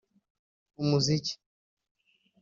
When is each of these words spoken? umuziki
umuziki 0.81 1.33